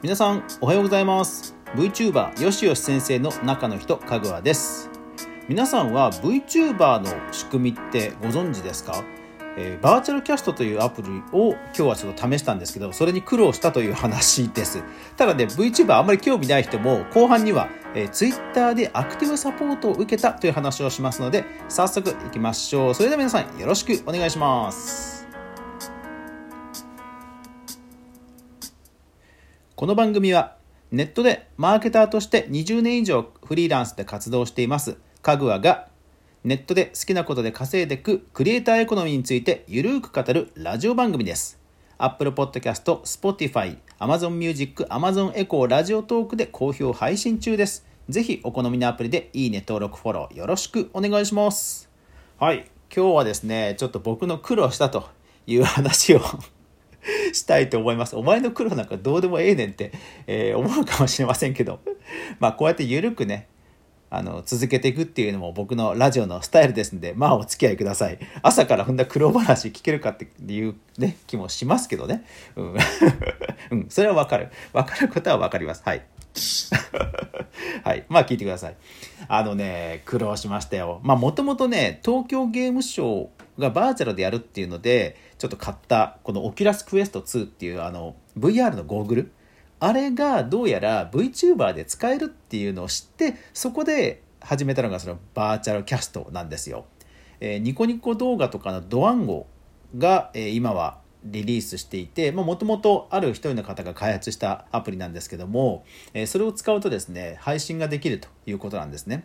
[0.00, 1.56] 皆さんおはようございます。
[1.74, 4.88] VTuber よしよし先生の中の人かぐわです。
[5.48, 9.02] 皆さんは VTuber の仕組みってご存知ですか？
[9.56, 14.84] えー、バーチャルキャストというアプリを今日はちょっと試したんですけどそれに苦労したという話です。
[15.16, 22.94] ただね VTuber あんまり興味ない人も後半には、えー、Twitter でアクティブサポートを受けたという話をしますので早速いきましょう。
[22.94, 25.17] それでは皆さんよろしくお願いします。
[29.78, 30.56] この番組は
[30.90, 35.86] ネットでマーケターとして20年以上フリーランスで活動していますかぐわが
[36.42, 41.60] ネットで好きなことで稼いでいくクリエイターエコノミーについてゆるーく語るラジオ番組です。
[41.96, 47.86] Apple Podcast、Spotify、Amazon Music、Amazon Echo、ラジオトークで好評配信中です。
[48.08, 51.88] ぜひお好みのアプリでいいね、登録、フォローよろしくお願いします。
[52.40, 55.08] はい、今日はですね、ちょっと僕の苦労したと
[55.46, 56.20] いう話を
[57.32, 58.16] したいと思います。
[58.16, 59.92] お前の苦労なんかどうでもええねんって、
[60.26, 61.80] えー、思うかもしれませんけど、
[62.40, 63.48] まあこうやってゆるくね、
[64.10, 68.18] あの続けていくっていうのも僕のラジオのスタイルですんでまあお付き合いください。
[68.42, 72.24] 朝からこんな苦労話聞けるかっていうね気もしますけどね。
[72.56, 72.76] うん、
[73.70, 74.48] うん、それはわかる。
[74.72, 75.82] わかることはわかります。
[75.84, 76.02] はい。
[77.84, 78.04] はい。
[78.08, 78.76] まあ聞いてください。
[79.28, 81.00] あのね苦労しましたよ。
[81.02, 83.28] まあもともとね東京ゲームショウ
[83.58, 89.32] がバーチャルでやるっていうのでちょっと買ったこの Oculus Quest 2っていうあの VR のゴーグル？
[89.80, 96.86] あれがどうやら VTuber で使えるっていうのを知ってそこで始めたのがそのバーチャルキャストなんですよ。
[97.40, 99.46] えー、ニコニコ動画とかのドワンゴ
[99.96, 109.24] が、えー、今はリリースしていてもともとある一人の方が開発したアプリなんですけども、えー、それを使うとですね配信ができるということなんですね。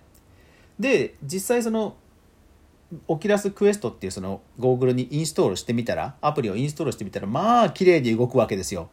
[0.80, 1.96] で実際その
[3.08, 8.90] オキラスクエストっていうそのゴーグルにインストールしてみたらアプリをインストールしてみたらまあ綺麗に動くわけですよ。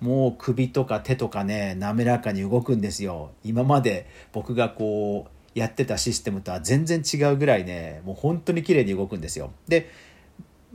[0.00, 3.30] もう首とか手とかね滑らかに動くんですよ。
[3.44, 9.52] 今まで僕がこうやってたシステムとは全然違うぐらいねもう本当に綺麗に動くんですよ。
[9.68, 9.88] で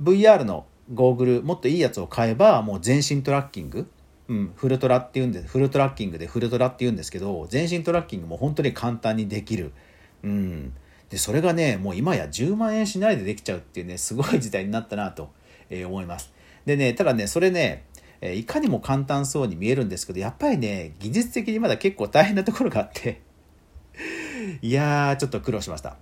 [0.02, 3.90] VR のゴーグルもっといいやつを買えばもう全身トラッキング。
[4.30, 9.72] うん、フルトラっていうんでフルトラッキングでフルトラって言うんですけど全身トラッキングも本当に簡単にできる、
[10.22, 10.74] うん、
[11.10, 15.30] でそれがねもう今や10万円しないでできちゃうっていうねすごい時代になったなと、
[15.70, 16.34] え、思います。
[16.66, 17.86] でねただねそれね
[18.22, 23.22] えいかにも簡単そうに見えるんですけどやっぱりね技術的にまだ結構大変なところがあって
[24.62, 25.98] いやーちょっと苦労しました。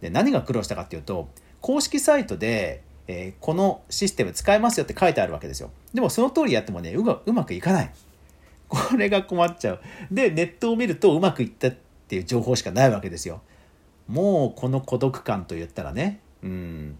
[0.00, 1.28] で何が苦労したかっていうと
[1.60, 5.70] 公式サイトで、えー、このシステム使えますよって書いてあるわけですよ。
[5.92, 7.02] でもその通りやってもねう
[7.32, 7.90] まくいかない。
[8.68, 9.80] これが困っちゃう。
[10.10, 11.74] でネットを見るとうまくいったっ
[12.06, 13.42] ていう情報しかないわけですよ。
[14.08, 16.98] もうこの孤独感と言ったらねうん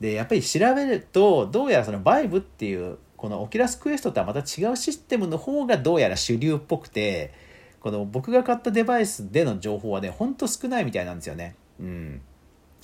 [0.00, 7.32] でやっぱり調べるとどうやらそのバイブっていうこのオキラスクエストとはまた違うシステムの方がどうやら主流っぽくて
[7.80, 11.54] この僕が買ったデバイスでの情報はねほんと少ないみたいなんですよね。
[11.80, 12.20] うん、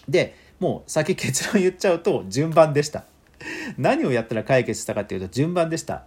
[0.08, 3.04] でもう先結論言っちゃうと順番でした。
[3.76, 6.04] 何をやったら解決したかっていうと順番でした。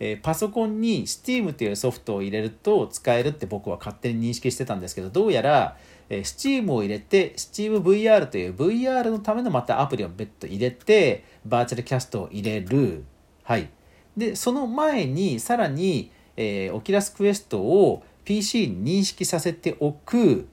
[0.00, 5.76] えー、パソコンに Steam っていうソフトを入れると使えるって僕は勝手に認識してたんですけどどうやら、
[6.08, 13.04] えー、Steam を入れて SteamVR という VR のためのまたアプリを別途入れてバーチャルキャストを入れる
[13.48, 13.70] はい。
[14.14, 20.46] で、その前にさらに、えー、オキラスクエストを PC に認識させておく。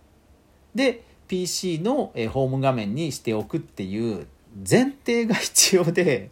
[0.73, 4.27] で、PC の、えー、ホーム画面にしておくっていう
[4.57, 6.29] 前提が必要で、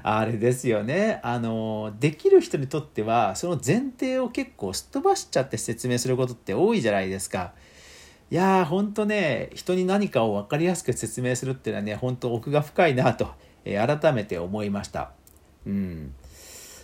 [0.04, 1.20] あれですよね。
[1.22, 7.52] あの、できる人にとっては、その前提を結構すっ飛ばしちゃって説明することって多いじゃないですか。
[8.30, 13.28] いやー、ほんとね、人に何かを分かりやすく説明するっていうのはね、本当奥が深いなと、
[13.64, 15.12] えー、改めて思いました。
[15.66, 16.14] うん、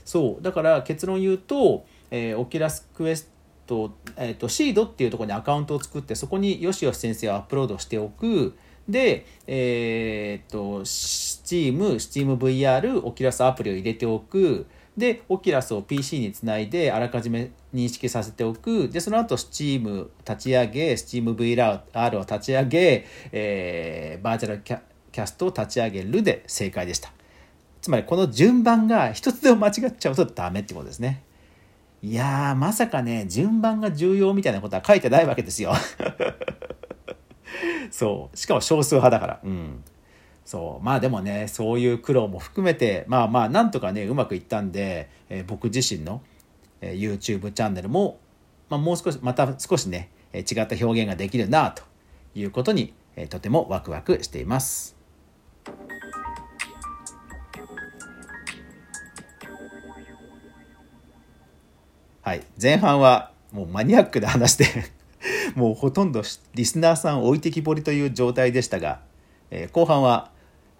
[0.05, 3.31] そうだから結論言うと、えー、オキラスクエス
[3.67, 8.57] ト、えーと、シードっていうとこにアカウントを作ってそこによしよし先生をアップロードしておく
[8.89, 10.85] で、えっ、と
[11.47, 14.67] Steam、SteamVR、オキラスアプリを入れておく
[14.97, 18.89] で、オキラスを PC につないであらかじめ認識させておく。
[18.89, 27.13] で、その後 Steam 立ち上げ、SteamVR を立ち上げ、えー、バーチャルキャストを立ち上げるで正解でした。
[27.81, 31.23] つまりこの順番が一つでも間違っちゃうとダメってことですね。
[32.03, 35.73] いやー、まさかね、順番が重要みたいなことは書いてないわけですよ。
[37.91, 38.37] そう。
[38.37, 39.41] しかも少数派だから。
[39.45, 39.85] うん。
[40.47, 40.85] そう。
[40.85, 46.23] まあでもね、そういう苦労も含めて、まあまあ、なんとかね、うまくいったんで、えー、僕自身の、
[46.81, 48.21] えー、YouTube チャンネルも、
[48.71, 51.83] まあ、もう少し、また少しね、えー、違った表現ができるな、と
[52.37, 54.95] いうことに、えー、とてもワクワクしています。
[62.23, 64.67] はい前半はもうマニアックな話で
[65.55, 66.23] もうほとんど
[66.55, 69.01] リスナーさん置いてきぼりという状態でしたが、
[69.51, 70.33] えー、後半は、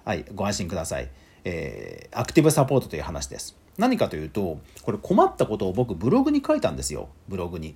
[0.07, 1.09] はい、ご安心ください、
[1.43, 3.57] えー、アクティブサポートという話です。
[3.77, 7.09] 何かというとこれ困ったことを僕ブログに書いたんですよ。
[7.27, 7.75] ブログに。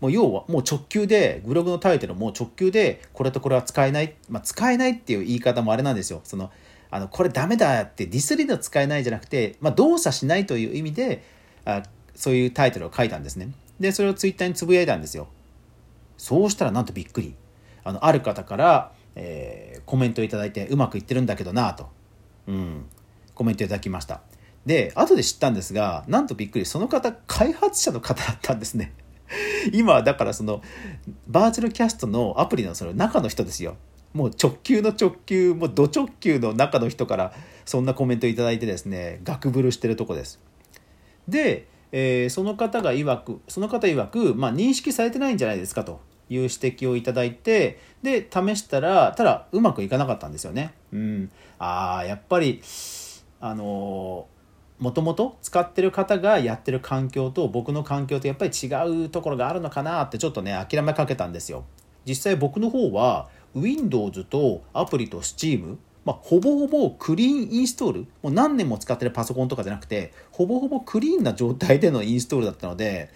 [0.00, 6.22] もう要はもう直球でブログのタイトルも直球でこれとこれは使えない、まあ、使えないっていう言い方もあれなんですよ。
[6.24, 6.50] その
[6.90, 11.22] あのこれダメだってディスリーの使えないじゃなくて、まあ、動作しないという意味で
[11.64, 11.84] あ
[12.16, 13.52] そういうタイトルを書いたんですね。
[13.78, 15.28] でそれをツイッターにつぶやいたんですよ。
[16.18, 17.36] そうしたらなんとびっくり。
[17.84, 21.88] あのある方から、えー、コメントをいただいてうまくいってるんだけどなと、
[22.46, 22.86] うん、
[23.34, 24.22] コメントいただきました。
[24.66, 28.92] で後で知ったんですがなんとびっくりその方開発者の方だったんですね。
[29.72, 30.62] 今だからその
[31.26, 33.76] バーチャルキャストのアプリのその中の人ですよ。
[34.12, 37.32] もう直球の直球もうド直球の中の人から
[37.64, 40.40] そんなコメントいただいてですねガクブルしてるとこです。
[41.28, 46.00] で、えー、その方が曰くその方曰く、まあ、認識されてないんじゃないですかと。
[46.30, 50.72] いう指摘をいただいてで試したらただうまくいかなかったんですよね。
[50.92, 51.30] うん。
[51.58, 52.62] あやっぱり
[53.40, 54.40] あのー
[54.80, 61.64] もともと使ってる方がやってる環境と僕の環境とやっぱり違うところがあるのかなってちょっとね諦めかけたんですよ。
[62.06, 73.10] 実際僕の方は Windows とアプリと Steam、まあ、ほぼほぼクリーンインストールもう何年も使ってるパソコンとかじゃなくてほぼほぼクリーンな状態でのインストールだったので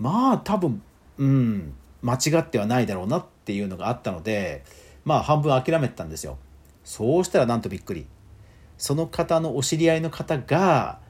[0.00, 0.82] まあ多分
[1.18, 1.74] うん。
[2.02, 4.64] 間違ってはないだろうなっていうのがあったので
[5.04, 6.38] まあ半分諦めてたんですよ。
[6.84, 8.06] そうしたらなんとびっくり。
[8.76, 11.00] その方のお知り合いの方が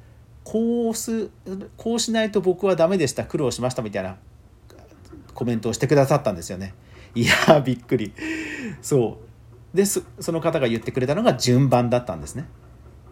[0.43, 1.29] こうす
[1.77, 4.17] こうしないと僕はダメでした苦労しましたみたいな
[5.35, 6.75] コメントをしてくださったんですよね。
[7.15, 8.13] いやびっくり。
[8.81, 9.77] そう。
[9.77, 10.03] でそ
[10.33, 12.47] の方が言ってくれたのが順番だったんですね。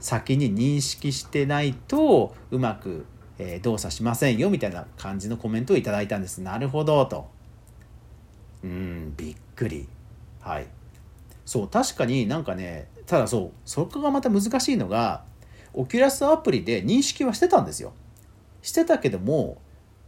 [0.01, 3.07] 先に認識してないとうまく、
[3.39, 6.41] え、動作しませんよみたいな感じのコメントをいただいたんです。
[6.41, 7.36] なるほどと。
[8.67, 9.89] うんびっくり。
[10.41, 10.67] はい。
[11.45, 15.23] そう確かになんかねただそうそこがまた難しいのが
[15.73, 17.93] オキュラスアプリで認識はしてたんですよ。
[18.63, 19.59] してたけども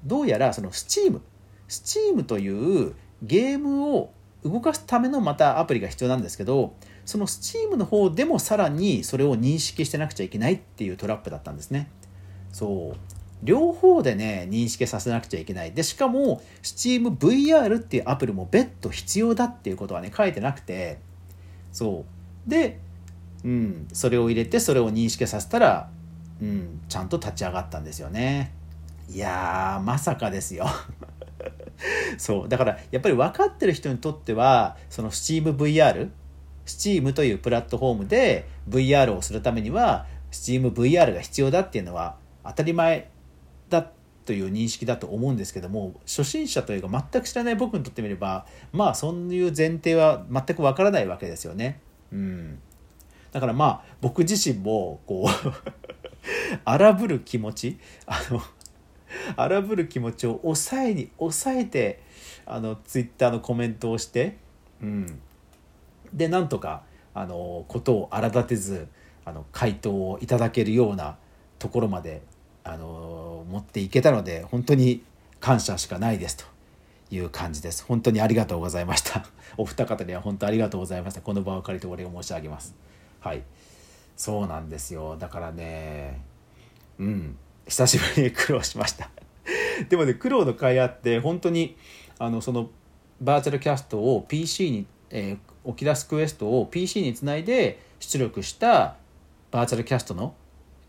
[0.05, 1.21] どうやらその Steam
[1.69, 4.13] Steam というゲームを
[4.45, 11.91] 動かすためのまたアプリが必要なんですけどその Steam の方でもさらにそれを認識してなくちゃいけないっていうトラップだったんですね。
[12.53, 13.18] そう。
[13.43, 15.73] 両方でね認識させなくちゃいけない。
[15.73, 20.99] でしかも SteamVR っていうアプリも別途必要だっていうことはね書いてなくて。
[21.73, 22.05] そ
[22.47, 22.51] う。
[22.51, 22.81] で
[23.45, 25.91] うん、それを入れてそれを認識させたら、
[26.43, 28.53] うん、ちゃんと立ち上がったんですよね。
[29.09, 30.67] いやまさかですよ。
[32.19, 32.49] そう。
[32.49, 36.11] だからやっぱり分かってる人にとってはその SteamVR
[36.67, 43.11] Steam というプラットフォームで VR をするためには SteamVR が必要だっていうのは当たり前
[43.69, 43.91] だ
[44.25, 51.81] という認識だと思うんですけども初心者というか全く知らない僕にとってみればまあそういう前提は全くわからないわけですよね。
[52.13, 52.59] うん
[53.33, 55.53] だからまあ僕自身もこう
[56.65, 58.43] 荒ぶる気持ちあの
[59.37, 62.03] 荒ぶる気持ちを抑えに抑えて
[62.47, 64.37] あのツイッターのコメントをして、
[64.83, 65.21] うん、
[66.13, 66.83] でなんとか
[67.15, 68.89] あのことを荒立てず
[69.25, 71.17] あの回答をいただけるような
[71.59, 72.23] ところまで
[72.69, 75.03] あの持っていけたので本当に
[75.41, 76.45] 感謝しかないですと
[77.11, 77.83] いう感じです。
[77.85, 79.25] 本当にありがとうございました。
[79.57, 81.23] お二方には本当ありがとうございました。
[81.23, 82.75] この場を借りてお礼を申し上げます。
[83.21, 83.43] はい。
[84.17, 85.17] そうなんですよ。
[85.17, 86.21] だからね
[86.99, 87.39] うん。
[87.67, 89.11] 久しぶりに苦労しました。
[89.89, 91.77] でもね苦労の甲斐あって本当に
[92.19, 92.69] あのその
[93.23, 98.97] バーチャルキャストを PC に、えー、 Oculus Quest を PC につないで出力した
[99.51, 100.35] バーチャルキャストの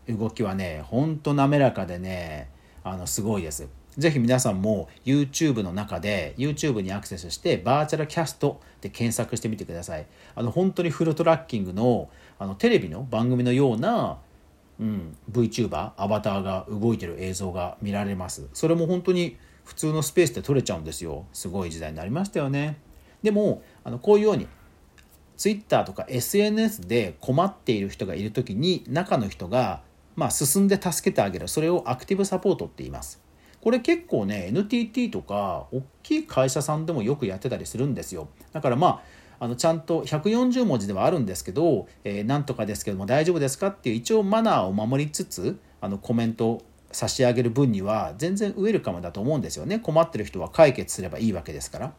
[0.08, 2.48] 動きはねほんと滑らかでね
[2.82, 10.06] あのすごいですぜひ皆さんも YouTube の中で YouTube にアクセスしてバーチャルキャストで検索してみてください。
[10.34, 14.18] あの本当にフルトラッキングのあのテレビの番組のような、
[14.78, 18.48] うん、VTuber アバターが動いてる映像が見られます。
[18.54, 21.26] それも本当に普通のスペースで撮れちゃうんですよ。
[21.32, 22.78] すごい時代になりましたよね。
[23.22, 24.46] でもあのこういうように
[25.36, 29.82] Twitter とか SNS で困っている人がいる時に中の人が
[30.20, 31.48] まあ、進んで助けてあげる。
[31.48, 33.22] それをアクティブサポートって言います。
[33.62, 38.28] これ結構ね NTT とか大きい会社さんでもよくやってたりするんですよ。
[38.52, 39.02] だからま
[39.38, 46.62] ああのちゃんと140文字ではあるんですけど、えー、なんとかですけども大丈夫ですかっていう一応マナーを守りつつあのコメント
[46.92, 49.78] 差し上げる分には全然ウェルカムだと思うんですよね。
[49.78, 51.94] 困ってる人は解決すればいいわけですから。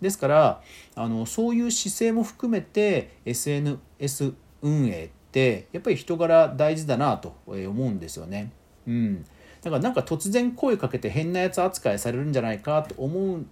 [0.00, 0.62] ですから
[0.94, 8.50] あのそういう姿勢も含めて SNS 運営ってやっぱり人柄大事だなと思うんですよね。
[8.86, 9.22] うん、
[9.60, 13.44] だからなんか突然声かけて変なやつ扱いされるんじゃないかと思う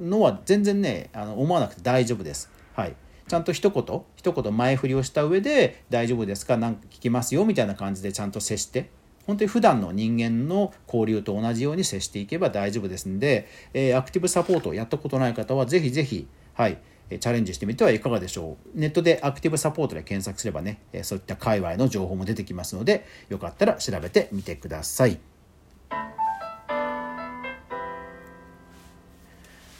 [0.00, 2.50] のは全然ねあの思わなくて大丈夫です。
[2.74, 2.96] はい。
[3.28, 6.56] ちゃんと一言一言前振りをした上で「大丈夫ですか？
[6.56, 8.88] 何か聞きますよ」みたいな感じでちゃんと接して。
[9.26, 16.78] 本当に普段の人間の交流と同じように接していけば大丈夫ですんで、えー、アクティブサポートをやったことない方はぜひぜひはい。
[17.18, 25.18] チャレンジしてみてはいかがでしょうネットでアクティブサポートで検索すればねそういった界隈の情報も出てきますのでよかったら調べてみてください。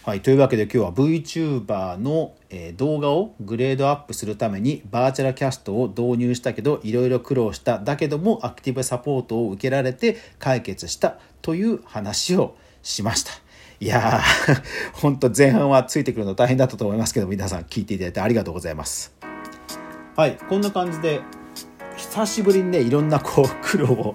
[0.05, 13.42] はい、というわけで今日は VTuber の、え、動画をグレードアップするためにバーチャルキャストを導入したけどいろいろ苦労しただけどもアクティブサポートを受けられて解決したという話をしました。
[13.83, 14.63] いやー、
[14.93, 19.13] ほんと前半はついてくるの大変だったと思いますけど皆さん聞いていただいてありがとうございます。
[20.15, 21.21] はい、こんな感じで
[21.97, 24.15] 久しぶりにねいろんなこう 苦労を、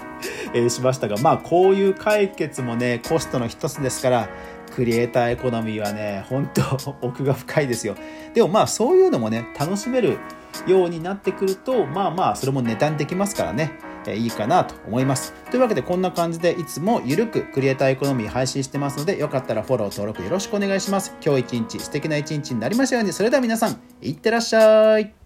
[0.54, 4.30] えー、しましたがまあこういう解決もねコストの一つですから
[4.74, 7.96] クリエイターエコノミーはね、本当 奥が深いですよ。
[8.34, 10.18] でもまあそういうのもね、楽しめる
[10.66, 13.72] ようになってくると、まあまあそれもネタにできますからね、
[14.16, 15.34] いいかなと思います。
[15.52, 21.14] というわけでこんな感じでいつもゆるくクリエイターエコノミー配信してますので、よかったらフォロー登録よろしくお願いします。
[21.26, 25.17] 今日一日素敵な一日になりましたように、それでは皆さん、いってらっしゃい。